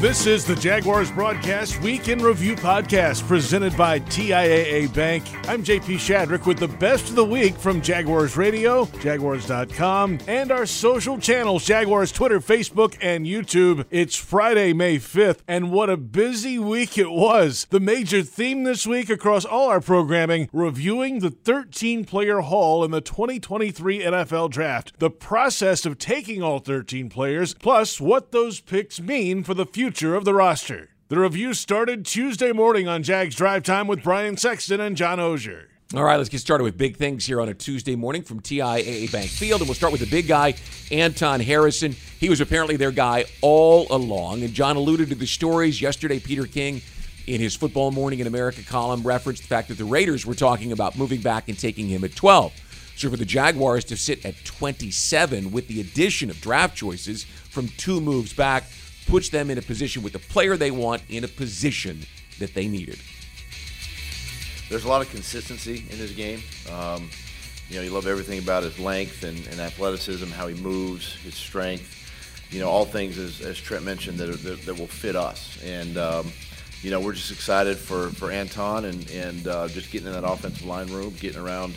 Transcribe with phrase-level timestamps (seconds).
[0.00, 5.24] This is the Jaguars Broadcast Week in Review podcast presented by TIAA Bank.
[5.48, 10.66] I'm JP Shadrick with the best of the week from Jaguars Radio, Jaguars.com, and our
[10.66, 13.86] social channels Jaguars Twitter, Facebook, and YouTube.
[13.90, 17.66] It's Friday, May 5th, and what a busy week it was.
[17.70, 22.92] The major theme this week across all our programming reviewing the 13 player haul in
[22.92, 29.00] the 2023 NFL Draft, the process of taking all 13 players, plus what those picks
[29.00, 30.90] mean for the future future of the roster.
[31.08, 35.64] The review started Tuesday morning on Jags Drive Time with Brian Sexton and John Oehser.
[35.94, 39.10] All right, let's get started with big things here on a Tuesday morning from TIAA
[39.10, 39.62] Bank Field.
[39.62, 40.56] And we'll start with the big guy,
[40.92, 41.92] Anton Harrison.
[42.20, 44.42] He was apparently their guy all along.
[44.42, 46.18] And John alluded to the stories yesterday.
[46.18, 46.82] Peter King,
[47.26, 50.72] in his Football Morning in America column, referenced the fact that the Raiders were talking
[50.72, 52.52] about moving back and taking him at 12.
[52.96, 57.68] So for the Jaguars to sit at 27 with the addition of draft choices from
[57.78, 58.64] two moves back
[59.08, 62.00] puts them in a position with the player they want in a position
[62.38, 62.98] that they needed.
[64.68, 66.42] There's a lot of consistency in his game.
[66.70, 67.10] Um,
[67.70, 71.34] you know, you love everything about his length and, and, athleticism, how he moves, his
[71.34, 71.94] strength.
[72.50, 75.58] You know, all things as, as Trent mentioned that, are, that, that will fit us.
[75.64, 76.32] And um,
[76.82, 80.24] you know, we're just excited for, for Anton and and uh, just getting in that
[80.24, 81.74] offensive line room, getting around,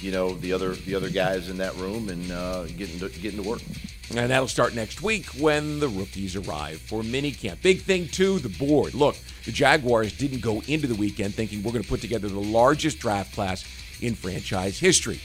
[0.00, 3.42] you know, the other the other guys in that room, and uh, getting to, getting
[3.42, 3.60] to work.
[4.10, 7.62] And that'll start next week when the rookies arrive for minicamp.
[7.62, 8.94] Big thing, too, the board.
[8.94, 12.38] Look, the Jaguars didn't go into the weekend thinking we're going to put together the
[12.38, 13.64] largest draft class
[14.02, 15.20] in franchise history.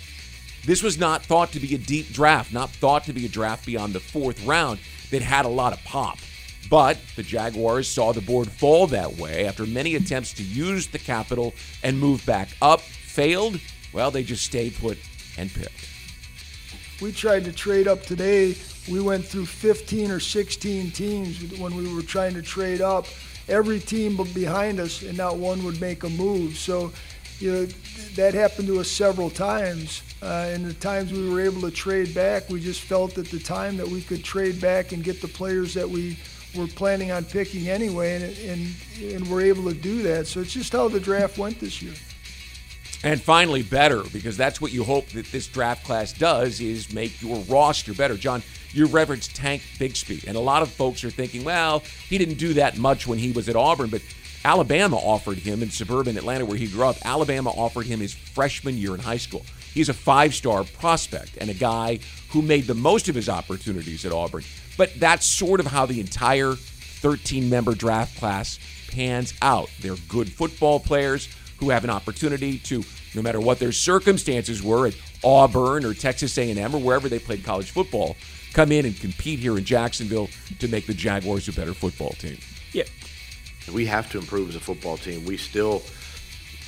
[0.65, 3.65] This was not thought to be a deep draft, not thought to be a draft
[3.65, 4.79] beyond the fourth round
[5.11, 6.17] that had a lot of pop.
[6.69, 10.99] But the Jaguars saw the board fall that way after many attempts to use the
[10.99, 12.81] capital and move back up.
[12.81, 13.59] Failed?
[13.91, 14.97] Well, they just stayed put
[15.37, 15.98] and picked.
[17.01, 18.55] We tried to trade up today
[18.89, 23.05] we went through 15 or 16 teams when we were trying to trade up.
[23.47, 26.57] Every team behind us, and not one would make a move.
[26.57, 26.91] So,
[27.39, 27.65] you know,
[28.15, 30.01] that happened to us several times.
[30.21, 33.39] Uh, and the times we were able to trade back, we just felt at the
[33.39, 36.17] time that we could trade back and get the players that we
[36.55, 40.27] were planning on picking anyway, and, and, and we're able to do that.
[40.27, 41.93] So it's just how the draft went this year.
[43.03, 47.21] And finally, better, because that's what you hope that this draft class does is make
[47.21, 48.17] your roster better.
[48.17, 51.79] John, you referenced Tank Bigsby, and a lot of folks are thinking, well,
[52.09, 54.01] he didn't do that much when he was at Auburn, but
[54.43, 56.97] Alabama offered him in suburban Atlanta, where he grew up.
[57.05, 59.45] Alabama offered him his freshman year in high school.
[59.73, 61.99] He's a five star prospect and a guy
[62.29, 64.43] who made the most of his opportunities at Auburn.
[64.77, 69.69] But that's sort of how the entire 13 member draft class pans out.
[69.81, 72.83] They're good football players who have an opportunity to,
[73.13, 77.43] no matter what their circumstances were at Auburn or Texas A&M or wherever they played
[77.43, 78.15] college football,
[78.53, 82.37] come in and compete here in Jacksonville to make the Jaguars a better football team.
[82.71, 82.83] Yeah,
[83.73, 85.25] we have to improve as a football team.
[85.25, 85.83] We still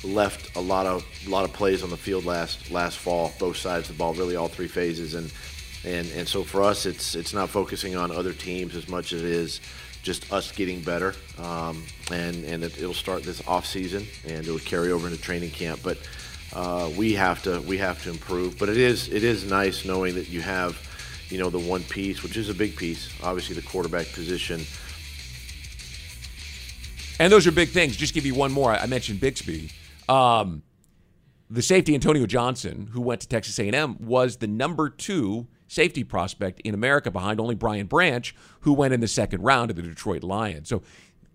[0.04, 3.56] left a lot of a lot of plays on the field last last fall, both
[3.56, 5.32] sides of the ball, really all three phases, and
[5.84, 9.22] and and so for us, it's it's not focusing on other teams as much as
[9.22, 9.60] it is
[10.02, 14.50] just us getting better, um, and and it, will start this off season and it
[14.50, 15.80] will carry over into training camp.
[15.82, 15.98] But
[16.52, 18.58] uh, we have to we have to improve.
[18.58, 20.78] But it is it is nice knowing that you have,
[21.28, 24.62] you know, the one piece, which is a big piece, obviously the quarterback position.
[27.18, 27.96] And those are big things.
[27.96, 28.72] Just give you one more.
[28.72, 29.72] I mentioned Bigsby.
[30.08, 30.62] Um,
[31.48, 36.60] the safety Antonio Johnson, who went to Texas A&M, was the number two safety prospect
[36.60, 40.22] in America behind only Brian Branch, who went in the second round of the Detroit
[40.22, 40.68] Lions.
[40.68, 40.82] So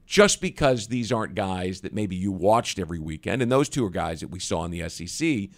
[0.05, 3.89] just because these aren't guys that maybe you watched every weekend, and those two are
[3.89, 5.49] guys that we saw in the SEC,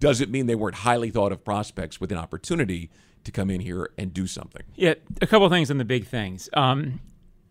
[0.00, 2.90] doesn't mean they weren't highly thought of prospects with an opportunity
[3.24, 4.62] to come in here and do something.
[4.74, 6.48] Yeah, a couple things on the big things.
[6.54, 7.00] Um,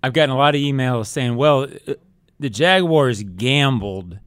[0.04, 1.94] I've gotten a lot of emails saying, well, uh,
[2.40, 4.20] the Jaguars gambled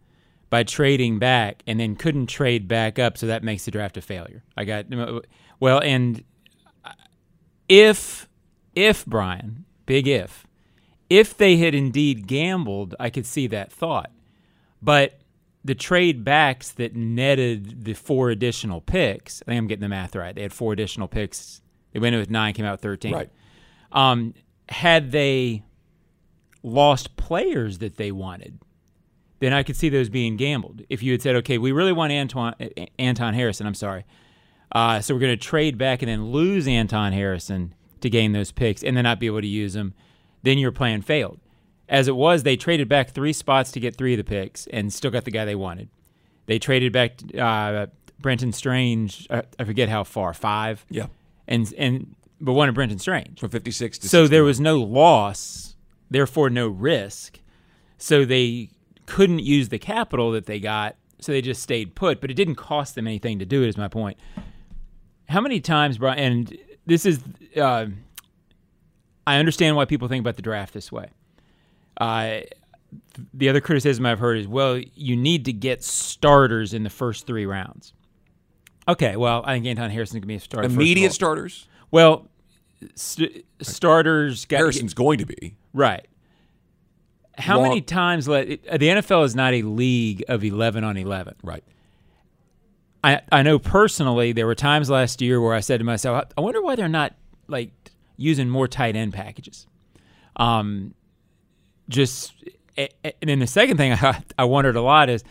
[0.48, 4.00] by trading back and then couldn't trade back up, so that makes the draft a
[4.00, 4.44] failure.
[4.56, 4.86] I got,
[5.60, 6.22] well, and
[7.68, 8.28] if
[8.74, 10.46] if Brian, big if,
[11.08, 14.10] if they had indeed gambled, I could see that thought.
[14.82, 15.20] But
[15.64, 20.14] the trade backs that netted the four additional picks, I think I'm getting the math
[20.14, 20.34] right.
[20.34, 21.62] They had four additional picks.
[21.92, 23.14] They went in with nine, came out with 13.
[23.14, 23.30] Right.
[23.92, 24.34] Um,
[24.68, 25.62] had they
[26.62, 28.58] lost players that they wanted,
[29.40, 30.82] then I could see those being gambled.
[30.88, 32.54] If you had said, okay, we really want Antoine,
[32.98, 34.04] Anton Harrison, I'm sorry,
[34.74, 38.50] uh, so we're going to trade back and then lose Anton Harrison to gain those
[38.52, 39.94] picks and then not be able to use them.
[40.42, 41.38] Then your plan failed.
[41.88, 44.92] As it was, they traded back three spots to get three of the picks and
[44.92, 45.88] still got the guy they wanted.
[46.46, 47.86] They traded back uh,
[48.18, 49.26] Brenton Strange.
[49.30, 50.84] Uh, I forget how far, five.
[50.90, 51.06] Yeah.
[51.46, 53.98] And and but wanted Brenton Strange from fifty six.
[54.00, 55.74] So there was no loss
[56.10, 57.40] therefore no risk.
[57.98, 58.70] So they
[59.06, 62.20] couldn't use the capital that they got, so they just stayed put.
[62.20, 63.68] But it didn't cost them anything to do it.
[63.68, 64.18] Is my point.
[65.28, 66.18] How many times, Brian?
[66.18, 67.20] And this is,
[67.56, 67.86] uh,
[69.26, 71.08] I understand why people think about the draft this way.
[71.98, 72.40] Uh,
[73.32, 77.26] the other criticism I've heard is, well, you need to get starters in the first
[77.26, 77.92] three rounds.
[78.86, 80.66] Okay, well, I think Anton Harrison's going to be a starter.
[80.68, 81.66] Immediate starters.
[81.90, 82.28] Well,
[82.94, 85.56] st- starters got Harrison's going to be.
[85.72, 86.06] right.
[87.36, 88.28] How Long- many times?
[88.28, 91.34] Let, the NFL is not a league of eleven on eleven.
[91.42, 91.64] Right.
[93.04, 96.40] I I know personally there were times last year where I said to myself, I
[96.40, 97.14] wonder why they're not
[97.46, 97.70] like
[98.16, 99.66] using more tight end packages.
[100.36, 100.94] Um,
[101.88, 102.32] just
[102.76, 102.88] and
[103.20, 105.22] then the second thing I I wondered a lot is,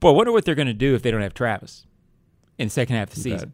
[0.00, 1.86] boy, I wonder what they're going to do if they don't have Travis
[2.58, 3.52] in the second half of the season.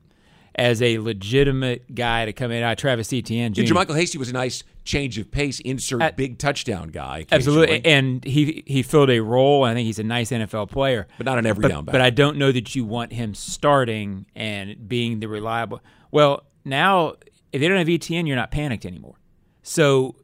[0.54, 4.32] As a legitimate guy to come in, uh, Travis Etienne, Yeah, JaMycal Hasty was a
[4.32, 7.26] nice change of pace, insert At- big touchdown guy.
[7.30, 9.64] Absolutely, and he he filled a role.
[9.64, 11.92] And I think he's a nice NFL player, but not an every but, down back.
[11.92, 15.80] but I don't know that you want him starting and being the reliable.
[16.10, 17.14] Well, now
[17.52, 19.14] if they don't have Etienne, you're not panicked anymore.
[19.62, 20.16] So,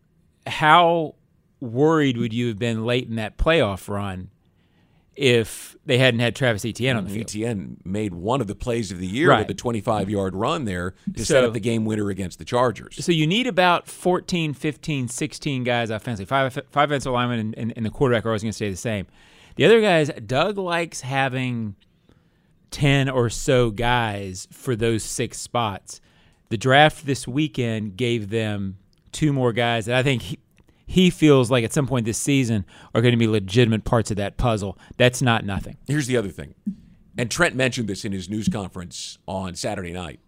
[0.47, 1.15] how
[1.61, 4.31] worried would you have been late in that playoff run
[5.17, 7.23] if they hadn't had Travis Etienne on the field?
[7.23, 9.39] Etienne made one of the plays of the year Right.
[9.39, 13.03] with the 25 yard run there to set up the game winner against the Chargers.
[13.05, 16.27] So you need about 14, 15, 16 guys offensively.
[16.27, 18.77] Five, five offensive linemen and, and, and the quarterback are always going to stay the
[18.77, 19.07] same.
[19.57, 21.77] The other guys, Doug likes having
[22.71, 26.01] 10 or so guys for those six spots.
[26.49, 28.79] The draft this weekend gave them
[29.13, 30.39] two more guys that I think he,
[30.87, 34.17] he feels like at some point this season are going to be legitimate parts of
[34.17, 34.79] that puzzle.
[34.97, 35.77] That's not nothing.
[35.87, 36.55] Here's the other thing,
[37.19, 40.21] and Trent mentioned this in his news conference on Saturday night.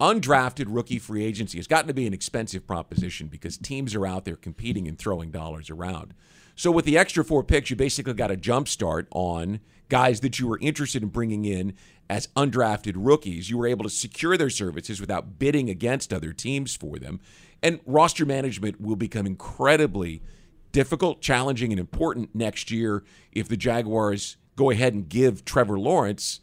[0.00, 4.26] Undrafted rookie free agency has gotten to be an expensive proposition because teams are out
[4.26, 6.12] there competing and throwing dollars around.
[6.54, 10.38] So with the extra four picks, you basically got a jump start on guys that
[10.38, 11.74] you were interested in bringing in
[12.08, 13.50] as undrafted rookies.
[13.50, 17.20] You were able to secure their services without bidding against other teams for them.
[17.62, 20.22] And roster management will become incredibly
[20.72, 26.40] difficult, challenging, and important next year if the Jaguars go ahead and give Trevor Lawrence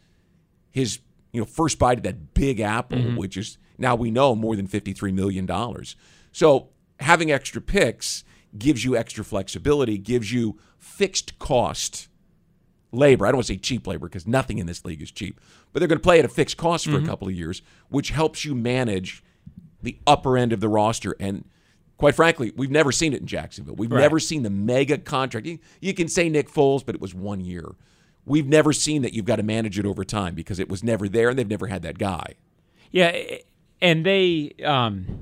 [0.72, 1.00] his
[1.32, 3.16] you know first bite of that big apple, mm-hmm.
[3.16, 5.96] which is now we know more than fifty three million dollars.
[6.32, 6.70] So
[7.00, 8.24] having extra picks
[8.58, 12.08] gives you extra flexibility, gives you fixed cost
[12.92, 13.26] labor.
[13.26, 15.40] I don't want to say cheap labor because nothing in this league is cheap,
[15.72, 17.08] but they're going to play at a fixed cost for a mm-hmm.
[17.08, 19.24] couple of years, which helps you manage
[19.84, 21.16] the upper end of the roster.
[21.20, 21.46] And
[21.98, 23.76] quite frankly, we've never seen it in Jacksonville.
[23.76, 24.02] We've Right.
[24.02, 25.46] never seen the mega contract.
[25.46, 27.76] You, you can say Nick Foles, but it was one year.
[28.26, 31.08] We've never seen that you've got to manage it over time because it was never
[31.10, 32.34] there and they've never had that guy.
[32.92, 33.20] Yeah,
[33.82, 35.20] and they um,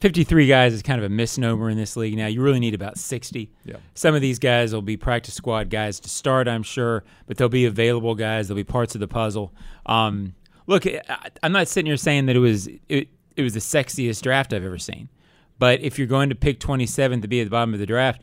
[0.00, 2.26] 53 guys is kind of a misnomer in this league now.
[2.26, 3.50] You really need about 60.
[3.64, 3.76] Yeah.
[3.94, 7.48] Some of these guys will be practice squad guys to start, I'm sure, but they'll
[7.48, 8.48] be available guys.
[8.48, 9.54] They'll be parts of the puzzle.
[9.86, 10.34] Um,
[10.66, 14.22] look, I- I'm not sitting here saying that it was it, it was the sexiest
[14.22, 15.08] draft I've ever seen,
[15.58, 18.20] but if you're going to pick 27 to be at the bottom of the draft,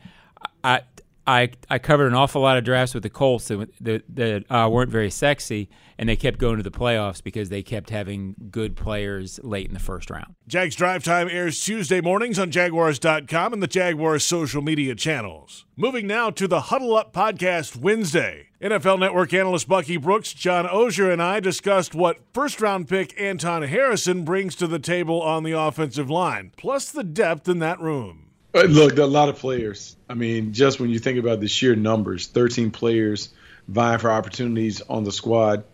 [0.64, 0.82] I
[1.26, 4.68] I I covered an awful lot of drafts with the Colts that that, that uh,
[4.70, 5.68] weren't very sexy,
[5.98, 9.74] and they kept going to the playoffs because they kept having good players late in
[9.74, 10.34] the first round.
[10.48, 15.66] Jags Drive Time airs Tuesday mornings on Jaguars.com and the Jaguars social media channels.
[15.76, 18.48] Moving now to the Huddle Up Podcast Wednesday.
[18.60, 23.62] NFL Network analyst Bucky Brooks, John Oehser, and I discussed what first round pick Anton
[23.62, 28.29] Harrison brings to the table on the offensive line, plus the depth in that room.
[28.54, 29.96] Uh, Look, a lot of players.
[30.08, 33.28] I mean, just when you think about the sheer numbers, 13 players
[33.68, 35.64] vying for opportunities on the squad.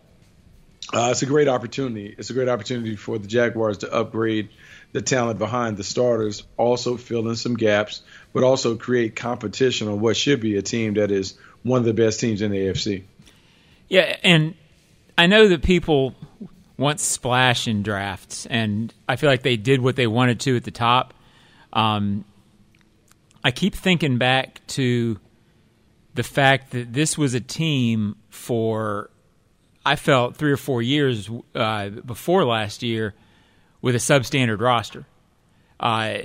[0.93, 2.15] Uh, it's a great opportunity.
[2.17, 4.49] It's a great opportunity for the Jaguars to upgrade
[4.93, 8.01] the talent behind the starters, also fill in some gaps,
[8.33, 11.93] but also create competition on what should be a team that is one of the
[11.93, 13.03] best teams in the AFC.
[13.89, 14.53] Yeah, and
[15.17, 16.15] I know that people
[16.77, 20.63] want splash in drafts, and I feel like they did what they wanted to at
[20.63, 21.13] the top.
[21.73, 22.23] Um,
[23.47, 25.19] I keep thinking back to
[26.15, 29.09] the fact that this was a team for,
[29.85, 33.13] I felt, three or four years uh, before last year
[33.81, 35.05] with a substandard roster.
[35.79, 36.17] Uh,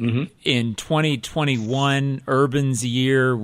[0.42, 3.38] In 2021, Urban's year,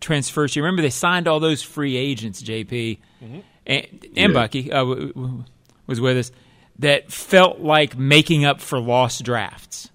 [0.00, 0.56] transfers.
[0.56, 4.26] You remember they signed all those free agents, JP, and, and Yeah.
[4.32, 4.84] Bucky uh,
[5.86, 6.32] was with us,
[6.80, 9.90] that felt like making up for lost drafts.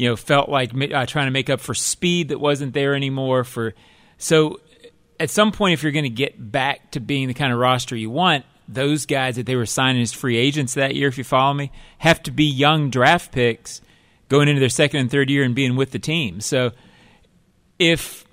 [0.00, 3.44] You know, felt like uh, trying to make up for speed that wasn't there anymore.
[3.44, 3.74] For
[4.16, 4.58] so,
[5.18, 7.94] at some point, if you're going to get back to being the kind of roster
[7.94, 11.24] you want, those guys that they were signing as free agents that year, if you
[11.24, 13.82] follow me, have to be young draft picks
[14.30, 16.40] going into their second and third year and being with the team.
[16.40, 16.70] So
[17.78, 18.24] if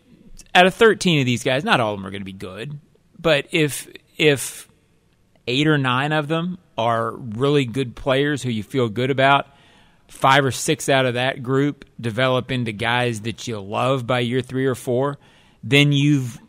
[0.56, 2.80] out of 13 of these guys, not all of them are going to be good,
[3.20, 4.70] but if if
[5.48, 9.48] eight or nine of them are really good players who you feel good about,
[10.08, 14.42] five or six out of that group develop into guys that you love by year
[14.42, 15.18] three or four,
[15.64, 16.40] then you've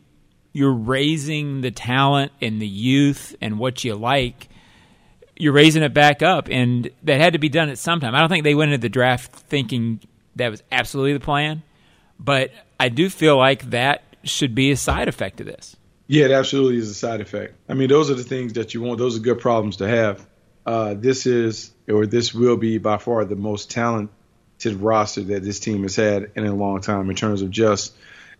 [0.51, 4.49] you're raising the talent and the youth and what you like.
[5.35, 8.13] You're raising it back up, and that had to be done at some time.
[8.13, 10.01] I don't think they went into the draft thinking
[10.35, 11.63] that was absolutely the plan,
[12.19, 15.77] but I do feel like that should be a side effect of this.
[16.07, 17.55] Yeah, it absolutely is a side effect.
[17.69, 18.97] I mean, those are the things that you want.
[18.97, 20.25] Those are good problems to have.
[20.65, 24.09] Uh, this is, or this will be by far the most talented
[24.79, 27.93] roster that this team has had in a long time in terms of just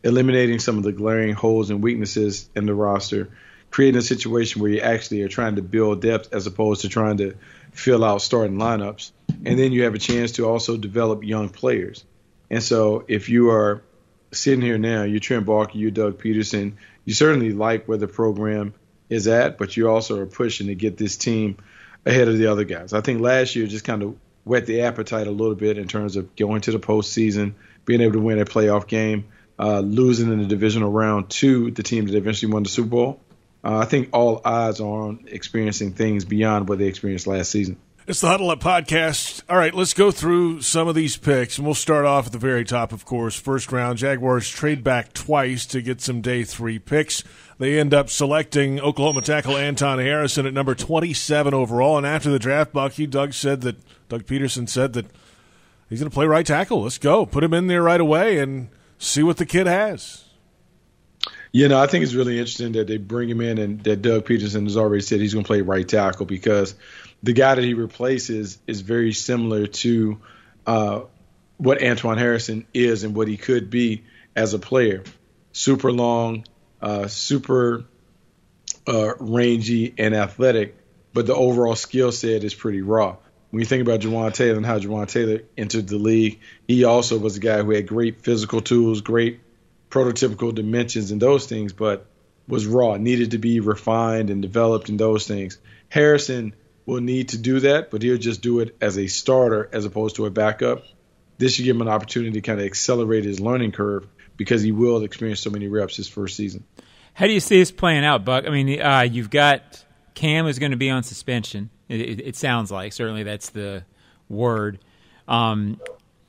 [0.03, 3.29] eliminating some of the glaring holes and weaknesses in the roster,
[3.69, 7.17] creating a situation where you actually are trying to build depth as opposed to trying
[7.17, 7.35] to
[7.71, 9.11] fill out starting lineups.
[9.45, 12.03] And then you have a chance to also develop young players.
[12.49, 13.83] And so if you are
[14.31, 16.73] sitting here now, you're Trent Baalke, you're Doug Pederson,
[17.05, 18.73] you certainly like where the program
[19.09, 21.57] is at, but you also are pushing to get this team
[22.05, 22.93] ahead of the other guys.
[22.93, 26.15] I think last year just kind of whet the appetite a little bit in terms
[26.15, 27.53] of going to the postseason,
[27.85, 29.25] being able to win a playoff game,
[29.59, 33.19] uh, losing in the divisional round to the team that eventually won the Super Bowl.
[33.63, 37.77] Uh, I think all odds are on experiencing things beyond what they experienced last season.
[38.07, 39.43] It's the Huddle Up Podcast.
[39.47, 42.39] All right, let's go through some of these picks, and we'll start off at the
[42.39, 43.35] very top, of course.
[43.35, 47.23] First round, Jaguars trade back twice to get some day three picks.
[47.59, 51.97] They end up selecting Oklahoma tackle Anton Harrison at number 27 overall.
[51.97, 53.75] And after the draft, Bucky, Doug said that,
[54.07, 55.05] Doug Pederson said that
[55.89, 56.83] he's going to play right tackle.
[56.83, 57.25] Let's go.
[57.25, 60.23] Put him in there right away and see what the kid has.
[61.51, 64.25] You know, I think it's really interesting that they bring him in and that Doug
[64.25, 66.75] Pederson has already said he's going to play right tackle because
[67.23, 70.21] the guy that he replaces is very similar to
[70.65, 71.01] uh,
[71.57, 75.03] what Antoine Harrison is and what he could be as a player.
[75.51, 76.45] Super long,
[76.81, 77.85] uh, super
[78.87, 80.75] uh, rangy and athletic,
[81.13, 83.17] but the overall skill set is pretty raw.
[83.51, 87.17] When you think about Jawaan Taylor and how Jawaan Taylor entered the league, he also
[87.17, 89.39] was a guy who had great physical tools, great
[89.89, 92.05] prototypical dimensions and those things, but
[92.47, 95.57] was raw, needed to be refined and developed in those things.
[95.89, 96.53] Harrison
[96.85, 100.15] will need to do that, but he'll just do it as a starter as opposed
[100.17, 100.83] to a backup.
[101.37, 104.07] This should give him an opportunity to kind of accelerate his learning curve
[104.39, 106.63] because he will experience so many reps his first season.
[107.13, 108.45] How do you see this playing out, Buck?
[108.47, 111.69] I mean, uh, you've got Cam is going to be on suspension.
[111.87, 113.83] It, it, it, sounds like certainly that's the
[114.29, 114.79] word.
[115.27, 115.79] Um,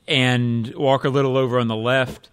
[0.07, 2.29] and Walker a Little over on the left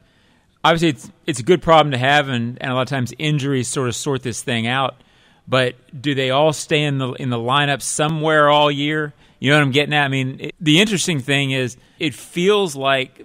[0.68, 3.68] obviously it's it's a good problem to have, and, and a lot of times injuries
[3.68, 4.96] sort of sort this thing out.
[5.48, 9.14] But do they all stay in the in the lineup somewhere all year?
[9.40, 10.04] You know what I'm getting at?
[10.04, 13.22] I mean, it, the interesting thing is it feels like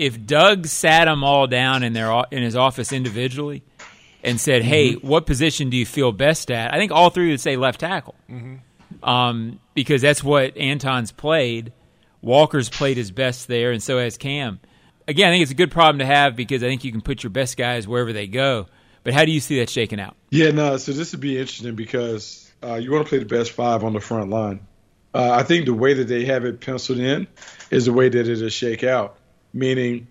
[0.00, 3.62] if Doug sat them all down in their in his office individually
[4.22, 5.06] and said, "Hey, mm-hmm.
[5.06, 8.14] what position do you feel best at?" I think all three would say left tackle,
[8.28, 9.04] mm-hmm.
[9.08, 11.72] um, because that's what Anton's played.
[12.22, 14.60] Walker's played his best there, and so has Cam
[15.10, 17.22] again, I think it's a good problem to have because I think you can put
[17.22, 18.66] your best guys wherever they go.
[19.02, 20.16] But how do you see that shaking out?
[20.30, 20.76] Yeah, no.
[20.76, 23.92] So this would be interesting because uh, you want to play the best five on
[23.92, 24.60] the front line.
[25.12, 27.26] Uh, I think the way that they have it penciled in
[27.70, 29.16] is the way that it'll shake out.
[29.52, 30.08] Meaning,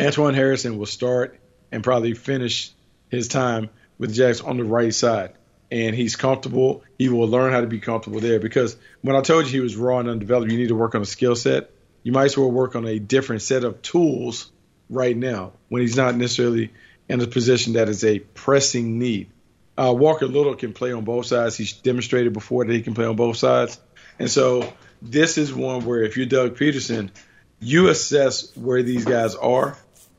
[0.00, 1.38] Antoine Harrison will start
[1.72, 2.70] and probably finish
[3.08, 5.32] his time with Jax on the right side,
[5.70, 6.84] and he's comfortable.
[6.98, 9.76] He will learn how to be comfortable there because when I told you he was
[9.76, 11.70] raw and undeveloped, you need to work on a skill set
[12.06, 14.52] you might as well work on a different set of tools
[14.88, 16.72] right now when he's not necessarily
[17.08, 19.28] in a position that is a pressing need.
[19.76, 21.56] Uh, Walker Little can play on both sides.
[21.56, 23.80] He's demonstrated before that he can play on both sides.
[24.20, 27.10] And so this is one where if you're Doug Pederson,
[27.60, 29.76] you assess where these guys are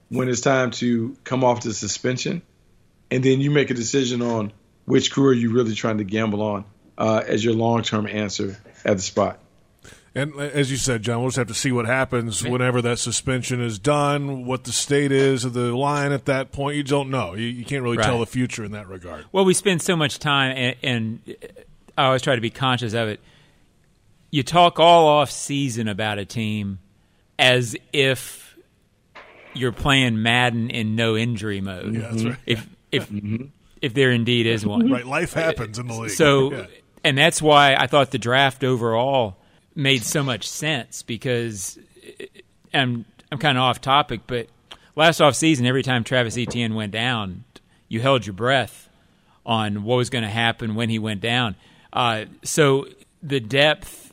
[0.09, 2.41] when it's time to come off the suspension,
[3.11, 4.51] and then you make a decision on
[4.85, 6.65] which crew are you really trying to gamble on
[6.97, 9.39] uh, as your long-term answer at the spot.
[10.15, 12.97] And uh, as you said, John, we'll just have to see what happens whenever that
[12.97, 16.75] suspension is done, what the state is of the line at that point.
[16.75, 17.35] You don't know.
[17.35, 18.05] You, you can't really right.
[18.05, 19.25] tell the future in that regard.
[19.31, 21.35] Well, we spend so much time, and, and,
[21.97, 23.19] I always try to be conscious of it.
[24.29, 26.79] You talk all off season about a team
[27.39, 28.57] as if
[29.53, 31.95] you're playing Madden in no injury mode.
[31.95, 32.37] Yeah, that's right.
[32.45, 33.45] If if mm-hmm.
[33.81, 35.05] if there indeed is one, right?
[35.05, 36.11] Life happens in the league.
[36.11, 36.65] So, yeah.
[37.03, 39.37] and that's why I thought the draft overall
[39.75, 41.77] made so much sense because
[42.73, 44.47] I'm I'm kind of off topic, but
[44.95, 47.43] last off season, every time Travis Etienne went down,
[47.87, 48.89] you held your breath
[49.45, 51.55] on what was going to happen when he went down.
[51.93, 52.87] Uh, so
[53.23, 54.06] the depth,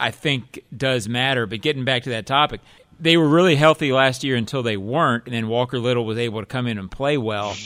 [0.00, 1.46] I think, does matter.
[1.46, 2.60] But getting back to that topic,
[2.98, 6.40] they were really healthy last year until they weren't, and then Walker Little was able
[6.40, 7.56] to come in and play well.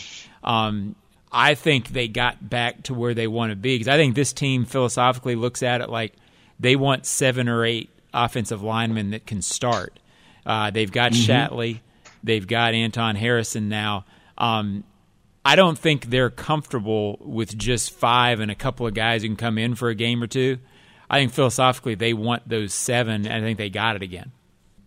[0.43, 0.97] Um,
[1.33, 4.33] I think they got back to where they want to be because I think this
[4.33, 6.12] team philosophically looks at it like
[6.61, 9.99] they want seven or eight offensive linemen that can start.
[10.47, 11.31] Uh, they've got mm-hmm.
[11.31, 11.81] Shatley,
[12.23, 14.05] they've got Anton Harrison now.
[14.38, 14.85] Um,
[15.45, 19.37] I don't think they're comfortable with just five and a couple of guys who can
[19.37, 20.59] come in for a game or two.
[21.14, 24.33] I think philosophically they want those seven, and I think they got it again.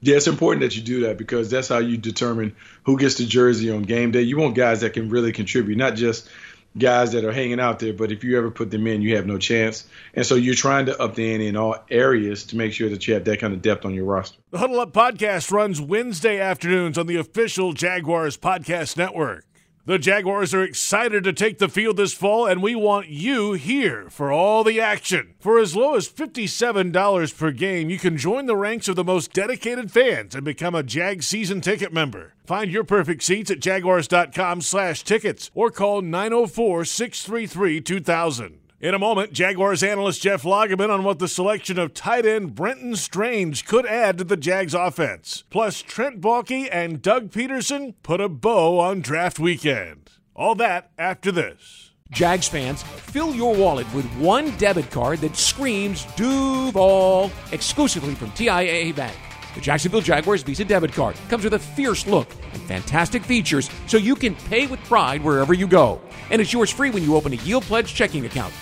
[0.02, 2.54] Yeah, it's important that you do that because that's how you determine
[2.84, 4.24] who gets the jersey on game day.
[4.24, 6.30] You want guys that can really contribute, not just
[6.78, 9.26] guys that are hanging out there, but if you ever put them in, you have
[9.26, 9.88] no chance.
[10.14, 13.08] And so you're trying to up the ante in all areas to make sure that
[13.08, 14.38] you have that kind of depth on your roster.
[14.52, 19.46] The Huddle Up podcast runs Wednesday afternoons on the official Jaguars podcast network.
[19.88, 24.10] The Jaguars are excited to take the field this fall, and we want you here
[24.10, 25.36] for all the action.
[25.40, 29.32] For as low as $57 per game, you can join the ranks of the most
[29.32, 32.34] dedicated fans and become a Jag season ticket member.
[32.44, 38.67] Find your perfect seats at jaguars.com slash tickets or call 904 633 2000.
[38.80, 42.96] In a moment, Jaguars analyst Jeff Lageman on what the selection of tight end Brenton
[42.96, 45.44] Strange could add to the Jags offense.
[45.50, 50.12] Plus, Trent Baalke and Doug Pederson put a bow on draft weekend.
[50.36, 51.90] All that after this.
[52.12, 58.96] Jags fans, fill your wallet with one debit card that screams Duval exclusively from TIAA
[58.96, 59.18] Bank.
[59.56, 63.98] The Jacksonville Jaguars Visa debit card comes with a fierce look and fantastic features so
[63.98, 66.00] you can pay with pride wherever you go.
[66.30, 68.54] And it's yours free when you open a Yield Pledge checking account.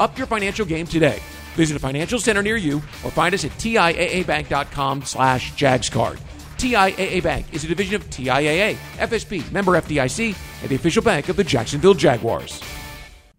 [0.00, 1.20] Up your financial game today.
[1.54, 6.18] Visit a financial center near you or find us at TIAABank.com slash JagsCard.
[6.56, 11.36] TIAA Bank is a division of TIAA, FSB, member FDIC, and the official bank of
[11.36, 12.62] the Jacksonville Jaguars.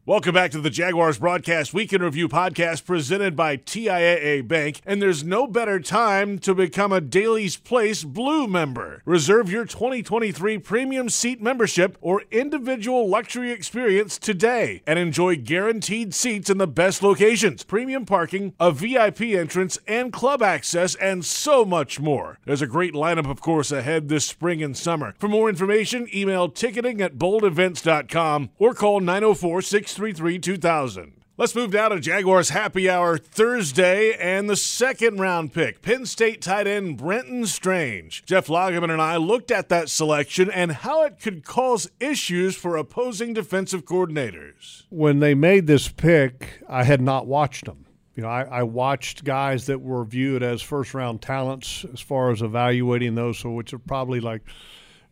[0.04, 4.82] Welcome back to the Jaguars Broadcast Week in Review podcast presented by TIAA Bank.
[4.84, 9.04] And there's no better time to become a Daily's Place Blue member.
[9.06, 16.50] Reserve your 2023 premium seat membership or individual luxury experience today and enjoy guaranteed seats
[16.50, 22.00] in the best locations, premium parking, a VIP entrance, and club access, and so much
[22.00, 22.40] more.
[22.48, 25.14] There's a great lineup, of course, ahead this spring and summer.
[25.20, 31.14] For more information, email ticketing at boldevents.com or call 904 633 2000.
[31.38, 36.42] Let's move down to Jaguars Happy Hour Thursday and the second round pick, Penn State
[36.42, 38.24] tight end Brenton Strange.
[38.26, 42.78] Jeff Lageman and I looked at that selection and how it could cause issues for
[42.78, 44.84] opposing defensive coordinators.
[44.90, 47.86] When they made this pick, I had not watched them.
[48.16, 52.32] You know, I, I watched guys that were viewed as first round talents as far
[52.32, 54.44] as evaluating those, so which are probably like–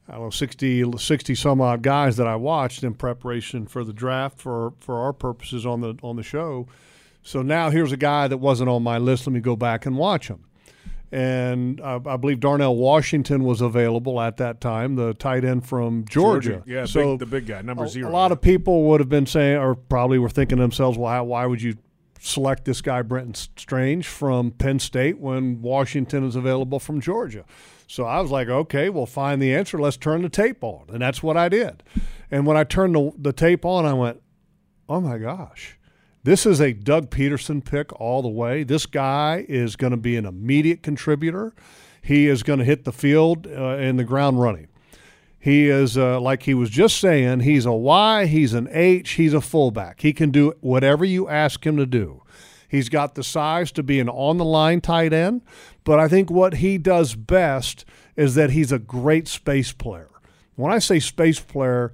[0.09, 3.93] I don't know, 60, 60 some odd guys that I watched in preparation for the
[3.93, 6.67] draft for, for our purposes on the on the show.
[7.21, 9.27] So now here's a guy that wasn't on my list.
[9.27, 10.45] Let me go back and watch him.
[11.11, 16.05] And I, I believe Darnell Washington was available at that time, the tight end from
[16.05, 16.49] Georgia.
[16.49, 16.63] Georgia.
[16.67, 18.09] Yeah, so big, the big guy, number a, zero.
[18.09, 21.11] A lot of people would have been saying, or probably were thinking to themselves, well,
[21.11, 21.77] how, why would you
[22.19, 27.43] select this guy, Brenton Strange, from Penn State when Washington is available from Georgia?
[27.89, 29.79] So I was like, okay, we'll find the answer.
[29.79, 30.85] Let's turn the tape on.
[30.89, 31.81] And that's what I did.
[32.29, 34.21] And when I turned the, the tape on, I went,
[34.87, 35.75] oh my gosh,
[36.23, 38.61] this is a Doug Pederson pick all the way.
[38.61, 41.55] This guy is going to be an immediate contributor.
[41.99, 44.67] He is going to hit the field uh, in the ground running.
[45.39, 49.33] He is, uh, like he was just saying, he's a Y, he's an H, he's
[49.33, 50.01] a fullback.
[50.01, 52.21] He can do whatever you ask him to do.
[52.69, 55.41] He's got the size to be an on the line tight end,
[55.83, 57.83] but I think what he does best
[58.15, 60.09] is that he's a great space player.
[60.55, 61.91] When I say space player,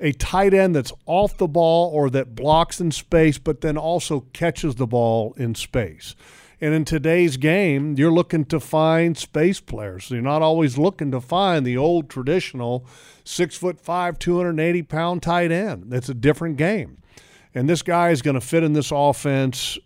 [0.00, 4.20] a tight end that's off the ball or that blocks in space, but then also
[4.32, 6.14] catches the ball in space.
[6.60, 10.10] And in today's game, you're looking to find space players.
[10.10, 12.86] You're not always looking to find the old traditional
[13.24, 15.92] six foot five, 280 pound tight end.
[15.92, 16.98] It's a different game.
[17.54, 19.78] And this guy is going to fit in this offense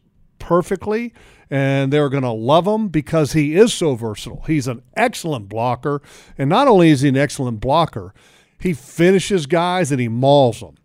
[0.42, 1.14] perfectly,
[1.48, 4.42] and they're going to love him because he is so versatile.
[4.46, 6.02] He's an excellent blocker,
[6.36, 8.12] and not only is he an excellent blocker,
[8.58, 10.76] he finishes guys and he mauls them.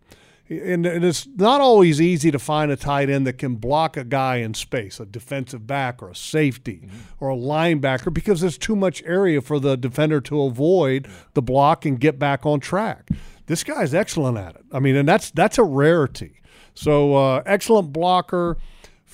[0.50, 4.38] And, it's not always easy to find a tight end that can block a guy
[4.38, 6.98] in space, a defensive back or a safety mm-hmm.
[7.20, 11.86] or a linebacker, because there's too much area for the defender to avoid the block
[11.86, 13.10] and get back on track.
[13.48, 14.66] This guy's excellent at it.
[14.72, 16.42] I mean, and that's that's a rarity.
[16.76, 18.58] So uh, excellent blocker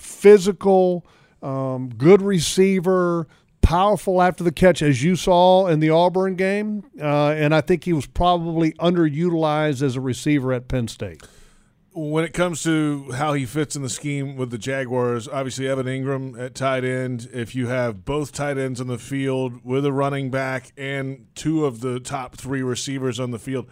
[0.03, 1.05] physical,
[1.41, 3.27] um, good receiver,
[3.61, 6.83] powerful after the catch, as you saw in the Auburn game.
[7.01, 11.23] Uh, and I think he was probably underutilized as a receiver at Penn State.
[11.95, 15.85] when it comes to how he fits in the scheme with the Jaguars, obviously Evan
[15.85, 17.29] Engram at tight end.
[17.31, 21.65] If you have both tight ends on the field with a running back and two
[21.65, 23.67] of the top three receivers on the field,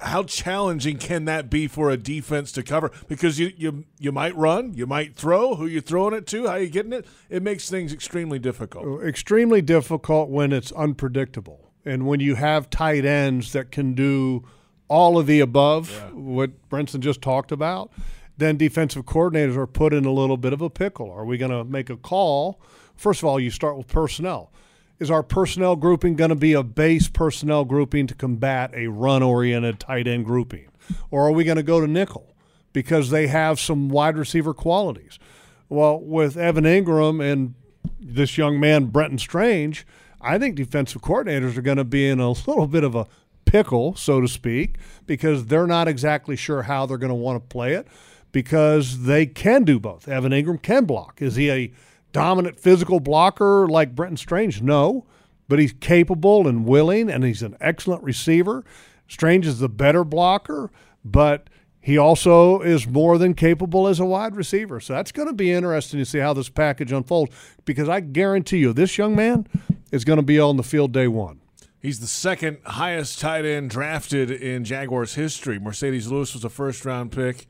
[0.00, 2.90] how challenging can that be for a defense to cover?
[3.08, 5.54] Because you you you might run, you might throw.
[5.54, 6.46] Who you throwing it to?
[6.46, 7.06] How you getting it?
[7.28, 8.84] It makes things extremely difficult.
[8.86, 14.46] Uh, extremely difficult when it's unpredictable, and when you have tight ends that can do
[14.88, 16.10] all of the above, yeah.
[16.10, 17.92] what Brinson just talked about.
[18.36, 21.10] Then defensive coordinators are put in a little bit of a pickle.
[21.10, 22.58] Are we going to make a call?
[22.96, 24.50] First of all, you start with personnel
[25.00, 29.22] is our personnel grouping going to be a base personnel grouping to combat a run
[29.22, 30.68] oriented tight end grouping?
[31.10, 32.34] Or are we going to go to nickel
[32.72, 35.18] because they have some wide receiver qualities?
[35.68, 37.54] Well, with Evan Engram and
[37.98, 39.86] this young man, Brenton Strange,
[40.20, 43.06] I think defensive coordinators are going to be in a little bit of a
[43.46, 47.48] pickle, so to speak, because they're not exactly sure how they're going to want to
[47.48, 47.88] play it
[48.32, 50.06] because they can do both.
[50.06, 51.22] Evan Engram can block.
[51.22, 51.72] Is he a
[52.12, 54.62] dominant physical blocker like Brenton Strange?
[54.62, 55.06] No,
[55.48, 58.64] but he's capable and willing, and he's an excellent receiver.
[59.08, 60.70] Strange is the better blocker,
[61.04, 61.48] but
[61.80, 64.80] he also is more than capable as a wide receiver.
[64.80, 68.58] So that's going to be interesting to see how this package unfolds because I guarantee
[68.58, 69.46] you this young man
[69.90, 71.40] is going to be on the field day one.
[71.80, 75.58] He's the second highest tight end drafted in Jaguars history.
[75.58, 77.46] Marcedes Lewis was a first round pick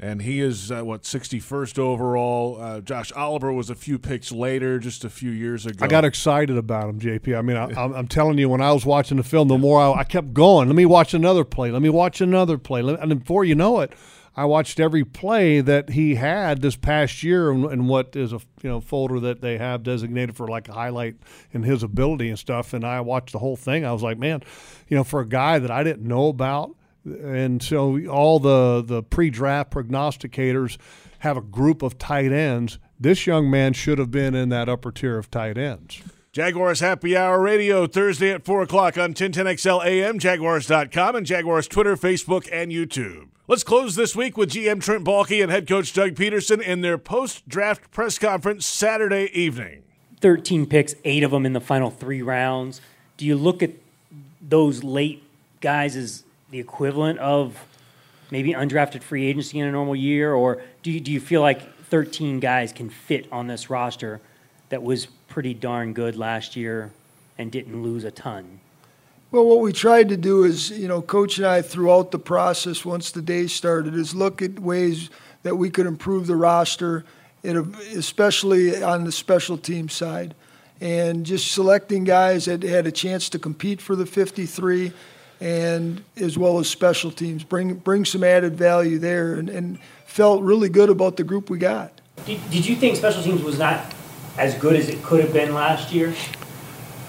[0.00, 2.60] and he is uh, what 61st overall.
[2.60, 5.84] Uh, Josh Oliver was a few picks later, just a few years ago.
[5.84, 7.38] I got excited about him, JP.
[7.38, 10.00] I mean, I, am telling you, when I was watching the film, the more I,
[10.00, 10.68] I, kept going.
[10.68, 11.70] Let me watch another play.
[11.70, 12.80] Let me watch another play.
[12.80, 13.92] And before you know it,
[14.36, 18.70] I watched every play that he had this past year, and what is a you
[18.70, 21.16] know folder that they have designated for like a highlight
[21.52, 22.72] in his ability and stuff.
[22.72, 23.84] And I watched the whole thing.
[23.84, 24.42] I was like, man,
[24.88, 26.74] you know, for a guy that I didn't know about
[27.22, 30.78] and so all the the pre-draft prognosticators
[31.20, 32.78] have a group of tight ends.
[32.98, 36.02] This young man should have been in that upper tier of tight ends.
[36.32, 41.96] Jaguars Happy Hour Radio Thursday at 4 o'clock on 1010XL AM, Jaguars.com, and Jaguars Twitter,
[41.96, 43.30] Facebook, and YouTube.
[43.48, 46.98] Let's close this week with GM Trent Baalke and head coach Doug Pederson in their
[46.98, 49.82] post draft press conference Saturday evening.
[50.20, 52.80] 13 picks, eight of them in the final three rounds.
[53.16, 53.72] Do you look at
[54.40, 55.24] those late
[55.60, 57.56] guys as the equivalent of
[58.30, 61.76] maybe undrafted free agency in a normal year, or do you, do you feel like
[61.86, 64.20] 13 guys can fit on this roster
[64.68, 66.90] that was pretty darn good last year
[67.38, 68.60] and didn't lose a ton?
[69.32, 72.84] Well, what we tried to do is, you know, Coach and I throughout the process,
[72.84, 75.08] once the day started, is look at ways
[75.44, 77.04] that we could improve the roster,
[77.44, 80.34] especially on the special team side.
[80.80, 84.92] And just selecting guys that had a chance to compete for the 53
[85.40, 87.44] and as well as special teams.
[87.44, 91.58] Bring bring some added value there, and, and felt really good about the group we
[91.58, 92.00] got.
[92.26, 93.94] Did, did you think special teams was not
[94.36, 96.14] as good as it could have been last year?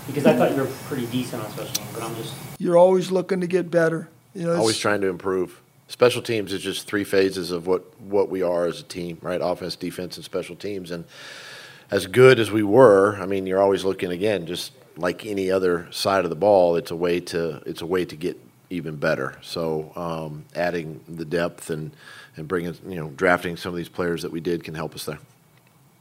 [0.07, 2.33] Because I thought you were pretty decent on special teams, but I'm just.
[2.57, 4.09] You're always looking to get better.
[4.33, 5.61] You know, always trying to improve.
[5.87, 9.41] Special teams is just three phases of what, what we are as a team, right?
[9.43, 10.89] Offense, defense, and special teams.
[10.89, 11.03] And
[11.91, 15.88] as good as we were, I mean, you're always looking again, just like any other
[15.91, 19.38] side of the ball, it's a way to it's a way to get even better.
[19.41, 21.91] So um, adding the depth and
[22.36, 25.06] and bringing you know drafting some of these players that we did can help us
[25.06, 25.19] there.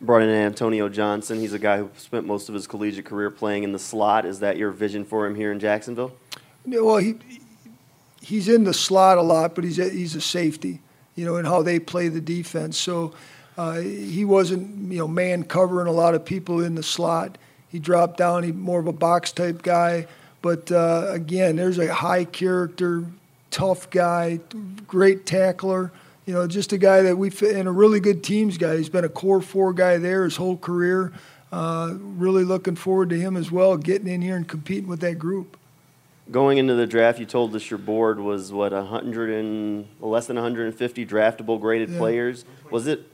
[0.01, 1.39] Brought in Antonio Johnson.
[1.41, 4.25] He's a guy who spent most of his collegiate career playing in the slot.
[4.25, 6.13] Is that your vision for him here in Jacksonville?
[6.65, 7.17] Yeah, well, he
[8.23, 10.81] he's in the slot a lot, but he's a, he's a safety,
[11.17, 12.79] you know, and how they play the defense.
[12.79, 13.13] So
[13.59, 17.37] uh, he wasn't you know man covering a lot of people in the slot
[17.71, 18.43] he dropped down.
[18.43, 20.07] He more of a box type guy.
[20.43, 23.05] But uh, again, there's a high character,
[23.51, 24.41] tough guy,
[24.87, 25.93] great tackler.
[26.27, 28.77] You know, just a guy that we fit in a really good teams guy.
[28.77, 31.13] He's been a core four guy there his whole career.
[31.53, 35.19] Uh, really looking forward to him as well, getting in here and competing with that
[35.19, 35.57] group.
[36.31, 40.37] Going into the draft, you told us your board was what 100 and less than
[40.37, 41.99] 150 draftable graded yeah.
[41.99, 42.45] players.
[42.71, 43.05] Was it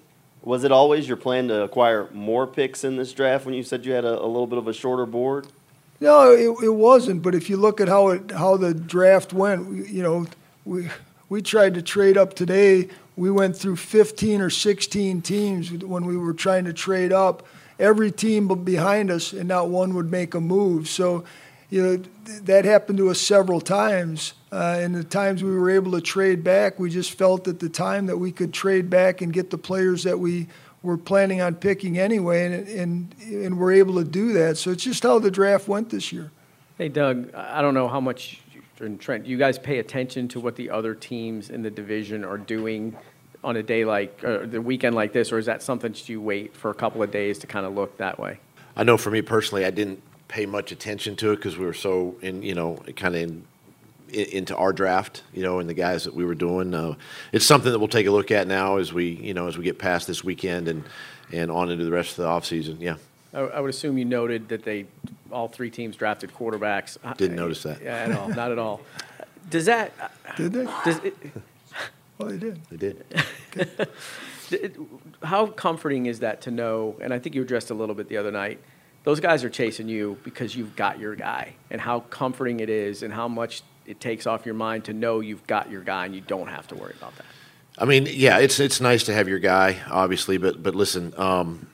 [0.47, 3.85] was it always your plan to acquire more picks in this draft when you said
[3.85, 5.49] you had a, a little bit of a shorter board?
[5.99, 7.23] No, it, it wasn't.
[7.23, 10.27] But if you look at how it how the draft went, you know,
[10.65, 10.89] we
[11.29, 12.89] we tried to trade up today.
[13.17, 17.45] We went through 15 or 16 teams when we were trying to trade up.
[17.81, 20.89] Every team behind us, and not one would make a move.
[20.89, 21.25] So,
[21.77, 21.97] you know,
[22.45, 24.33] that happened to us several times.
[24.51, 27.69] Uh, and the times we were able to trade back, we just felt at the
[27.69, 30.47] time that we could trade back and get the players that we
[30.83, 34.57] were planning on picking anyway, and and and we're able to do that.
[34.57, 36.31] So it's just how the draft went this year.
[36.79, 38.41] Hey, Doug, I don't know how much
[38.81, 42.39] and Trent, you guys pay attention to what the other teams in the division are
[42.39, 42.97] doing
[43.43, 46.21] on a day like uh, the weekend like this, or is that something that you
[46.21, 48.39] wait for a couple of days to kind of look that way?
[48.77, 51.75] I know for me personally, I didn't pay much attention to it because we were
[51.75, 53.45] so in, you know, kind of in,
[54.11, 56.75] in, into our draft, you know, and the guys that we were doing.
[56.75, 56.95] Uh,
[57.33, 59.65] it's something that we'll take a look at now as we, you know, as we
[59.65, 60.85] get past this weekend and
[61.33, 62.81] and on into the rest of the offseason.
[62.81, 62.97] Yeah.
[63.35, 64.87] I, I would assume you noted that they
[65.33, 66.97] all three teams drafted quarterbacks.
[67.17, 67.83] Didn't notice that.
[67.83, 68.81] Yeah, at all, not at all.
[69.51, 69.93] Does that?
[70.37, 70.65] Did they?
[70.85, 71.17] Does it,
[72.19, 72.65] Well, they did.
[72.71, 73.05] They did.
[74.51, 74.77] it-
[75.23, 76.97] how comforting is that to know?
[77.01, 78.61] And I think you addressed a little bit the other night.
[79.07, 83.05] Those guys are chasing you because you've got your guy, and how comforting it is,
[83.05, 86.13] and how much it takes off your mind to know you've got your guy, and
[86.13, 87.27] you don't have to worry about that.
[87.79, 91.69] I mean, yeah, it's it's nice to have your guy, obviously, but but listen, um,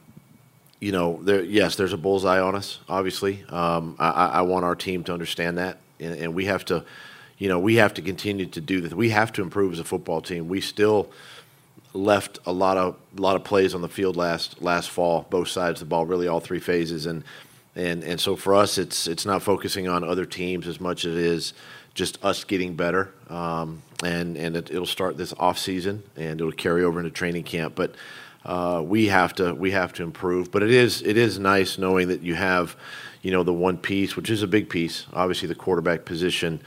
[0.79, 3.47] you know, there yes, there's a bullseye on us, obviously.
[3.49, 6.85] Um, I, I want our team to understand that, and, and we have to,
[7.39, 8.93] you know, we have to continue to do that.
[8.93, 10.49] We have to improve as a football team.
[10.49, 11.11] We still
[11.95, 15.49] left a lot of a lot of plays on the field last last fall, both
[15.49, 17.25] sides of the ball, really all three phases, and
[17.75, 21.15] and and so for us, it's it's not focusing on other teams as much as
[21.15, 21.53] it is
[21.95, 26.53] just us getting better, um, and and it, it'll start this off season and it'll
[26.53, 27.95] carry over into training camp, but.
[28.45, 32.09] Uh, we have to we have to improve, but it is it is nice knowing
[32.09, 32.75] that you have,
[33.23, 36.61] you know, the one piece, which is a big piece, obviously the quarterback position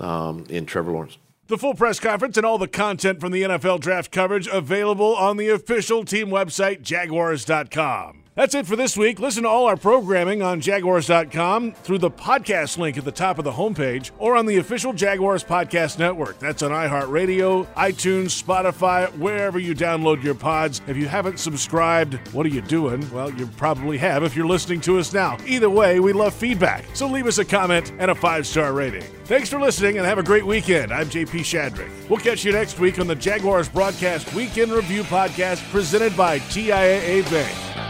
[0.00, 1.18] um, in Trevor Lawrence.
[1.50, 5.36] The full press conference and all the content from the NFL draft coverage available on
[5.36, 8.22] the official team website, Jaguars.com.
[8.36, 9.18] That's it for this week.
[9.18, 13.44] Listen to all our programming on Jaguars.com through the podcast link at the top of
[13.44, 16.38] the homepage or on the official Jaguars Podcast Network.
[16.38, 20.80] That's on iHeartRadio, iTunes, Spotify, wherever you download your pods.
[20.86, 23.04] If you haven't subscribed, what are you doing?
[23.12, 25.36] Well, you probably have if you're listening to us now.
[25.44, 26.84] Either way, we love feedback.
[26.94, 29.02] So leave us a comment and a five star rating.
[29.24, 30.92] Thanks for listening and have a great weekend.
[30.92, 31.90] I'm JP Shadrick.
[32.08, 36.38] We'll catch you next week on the Jaguars Broadcast Week in Review Podcast presented by
[36.38, 37.89] TIAA Bank.